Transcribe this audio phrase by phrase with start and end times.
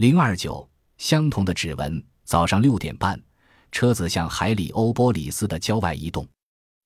[0.00, 2.02] 零二九，相同的指纹。
[2.24, 3.22] 早上六点半，
[3.70, 6.26] 车子向海里欧波里斯的郊外移动。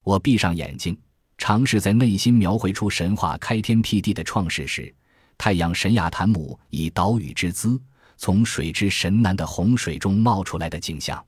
[0.03, 0.99] 我闭上眼睛，
[1.39, 4.93] 尝试在内心描绘出神话开天辟地的创世时，
[5.39, 7.81] 太阳神亚坦姆以岛屿之姿
[8.17, 11.25] 从水之神南的洪水中冒出来的景象。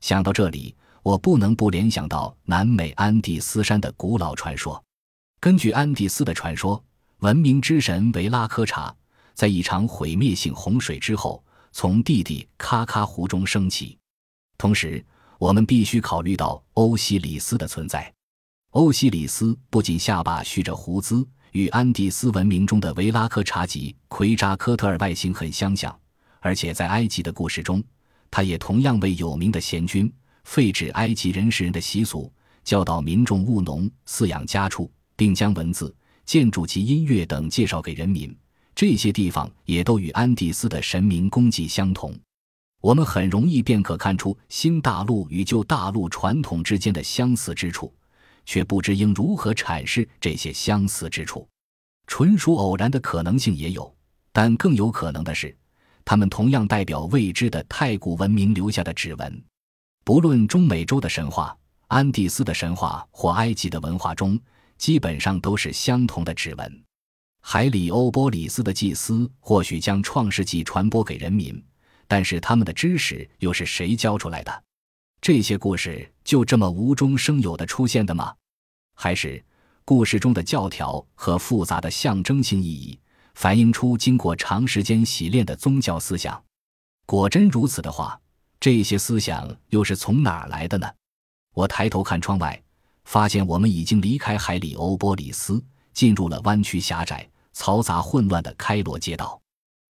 [0.00, 0.74] 想到这里，
[1.04, 4.82] 我不能不联想到南美安第斯山的古老传说。
[5.38, 6.84] 根据安第斯的传说，
[7.18, 8.92] 文明之神维拉科查。
[9.40, 13.96] 在一场毁灭性洪水之后，从弟弟喀喀湖中升起。
[14.58, 15.02] 同时，
[15.38, 18.12] 我们必须考虑到欧西里斯的存在。
[18.72, 25.98] 欧西里斯不仅下巴蓄着胡子，与安第斯文明中的维拉科查吉奎扎科特尔外形很相像，
[26.40, 27.82] 而且在埃及的故事中，
[28.30, 30.12] 他也同样为有名的贤君，
[30.44, 32.30] 废止埃及人世人的习俗，
[32.62, 38.36] 教导民众务农、饲养家畜，并将文字、建筑及音乐等介绍给人民。
[38.74, 42.18] 这些地方也都与安第斯的神明功绩相同，
[42.80, 47.92] 我们很容易便可看出新大陆与旧大陆传统之间的相似之处，
[48.46, 51.46] 却不知应如何阐释这些相似之处。
[52.06, 53.94] 纯属偶然的可能性也有，
[54.32, 55.54] 但更有可能的是，
[56.04, 59.44] 它们同样代表未知的太古文明留下的指纹。
[60.04, 61.56] 不论中美洲的神话、
[61.88, 64.40] 安第斯的神话或埃及的文化中，
[64.78, 66.84] 基本上都是相同的指纹。
[67.40, 71.62] 海里欧波里斯的祭司或许将创世纪传播给人民，
[72.06, 74.62] 但是他们的知识又是谁教出来的？
[75.20, 78.34] 这些故事就这么无中生有的出现的吗？
[78.94, 79.42] 还是
[79.84, 82.98] 故事中的教条和复杂的象征性意义
[83.34, 86.42] 反映出经过长时间洗练的宗教思想？
[87.06, 88.20] 果真如此的话，
[88.60, 90.88] 这些思想又是从哪儿来的呢？
[91.54, 92.62] 我抬头看窗外，
[93.04, 95.62] 发现我们已经离开海里欧波里斯。
[96.00, 99.38] 进入了弯曲狭窄、嘈杂混乱的开罗街道。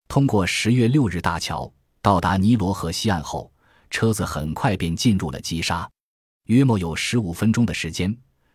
[0.08, 3.48] 通过十月六日大桥，到达尼罗河西岸后，
[3.90, 5.88] 车子很快便进入了基沙。
[6.46, 8.12] 约莫有十五分钟的时间，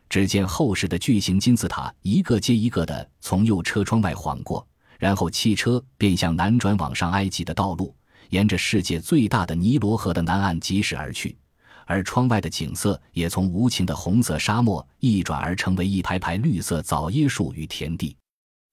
[0.09, 4.67] 只见厚实的巨型金字塔一个接一个的从右车窗外晃过，
[4.99, 7.95] 然后汽车便向南转往上埃及的道路，
[8.31, 11.37] 沿着世界最大的尼罗河的南岸疾驶而去。
[11.85, 18.15] 而窗外的景色也从无情的红色沙漠一转而成为一排排绿色枣椰树与田地。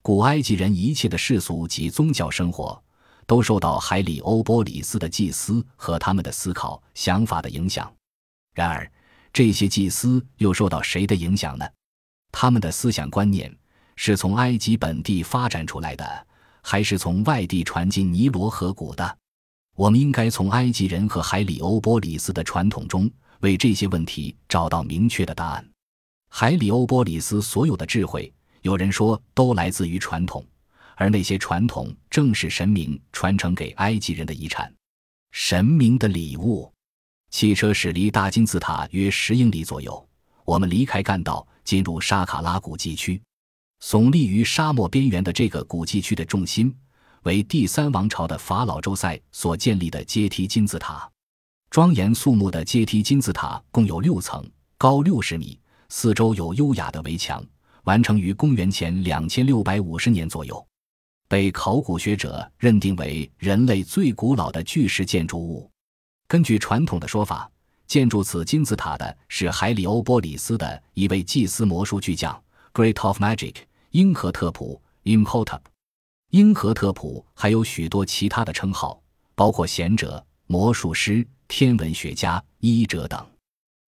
[0.02, 2.82] 古埃及人一切的世俗及宗教生活，
[3.26, 7.92] 都受到海里欧波里斯的祭司和他们的思考想法的影响。
[8.52, 8.90] 然而，
[9.32, 11.64] 这些祭司又受到谁的影响呢？
[12.32, 13.54] 他们的思想观念
[13.94, 16.26] 是从埃及本地发展出来的，
[16.62, 19.18] 还是从外地传进尼罗河谷的？
[19.74, 23.10] 我们应该从埃及人和海里欧波里斯的传统中
[23.40, 25.66] 为这些问题找到明确的答案。
[26.28, 30.44] 海里欧波里斯所有的智慧，有人说都来自于传统，
[30.96, 34.72] 而那些传统正是神明传承给埃及人的遗产，
[35.30, 36.70] 神明的礼物。
[37.30, 40.06] 汽车驶离大金字塔约十英里左右，
[40.44, 43.20] 我们离开干道，进入沙卡拉古迹区。
[43.82, 46.74] 耸立于沙漠边缘的这个古迹区的重心。
[47.22, 51.08] 为第三王朝的法老周塞所建立的阶梯金字塔，
[51.70, 54.44] 庄严肃穆的阶梯金字塔共有六层，
[54.76, 57.44] 高六十米，四周有优雅的围墙，
[57.84, 60.66] 完成于公元前两千六百五十年左右，
[61.28, 65.70] 被考古学者认定为人类最古老的巨石建筑物。
[66.26, 67.48] 根据传统的说法，
[67.86, 72.42] 建筑此金字塔的是海里欧波里斯的一位祭司魔术巨匠
[72.74, 73.54] Great of Magic
[73.90, 75.60] 英和特普 Imhotep。
[76.32, 78.98] 英和特普还有许多其他的称号，
[79.34, 83.22] 包括贤者、魔术师、天文学家、医者等。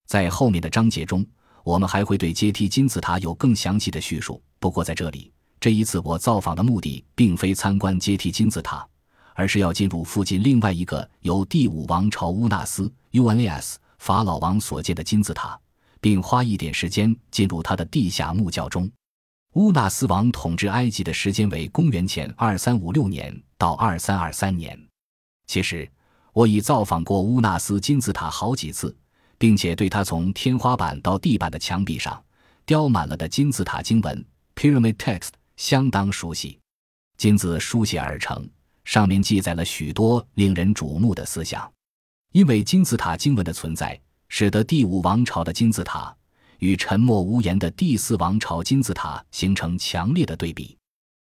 [0.06, 1.25] 在后面的章节中，
[1.62, 4.43] 我们还会对阶梯金字塔有更详细的叙述。
[4.60, 8.87] 不过在这里，这一次我造访的目的并非参观阶梯金字塔，
[9.32, 15.59] 而是要进入附近另外一个由第五王朝乌纳斯 （Unas） 法老王所建的金字塔，
[15.99, 18.91] 并花一点时间进入他的地下墓窖中。
[19.55, 24.77] 乌纳斯王统治埃及的时间为公元前二三五六年到二三二三年。
[25.47, 25.89] 其实，
[26.33, 28.95] 我已造访过乌纳斯金字塔好几次，
[29.39, 32.21] 并且对他从天花板到地板的墙壁上
[32.67, 34.25] 雕满了的金字塔经文
[34.56, 36.59] （Pyramid Text） 相当熟悉。
[37.17, 38.49] 金字书写而成，
[38.85, 41.71] 上面记载了许多令人瞩目的思想。
[42.33, 46.12] 因为金字塔经文的存在，使得第五王朝的金字塔。
[46.64, 50.78] 与沉默无言的第四王朝金字塔形成强烈的对比。